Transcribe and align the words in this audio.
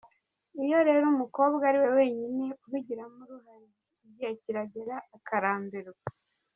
Iyo 0.63 0.79
rero 0.87 1.05
umukobwa 1.15 1.63
ari 1.69 1.77
we 1.83 1.89
wenyine 1.97 2.45
ubigiramo 2.65 3.17
uruhare, 3.23 3.67
igihe 4.07 4.31
kiragera 4.41 4.95
akarambirwa. 5.17 6.05